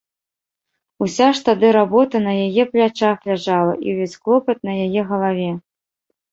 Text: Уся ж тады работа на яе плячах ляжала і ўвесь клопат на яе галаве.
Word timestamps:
Уся 1.05 1.27
ж 1.39 1.43
тады 1.49 1.67
работа 1.79 2.15
на 2.27 2.33
яе 2.47 2.63
плячах 2.73 3.17
ляжала 3.29 3.73
і 3.87 3.95
ўвесь 3.95 4.19
клопат 4.25 4.57
на 4.73 4.79
яе 4.89 5.01
галаве. 5.15 5.49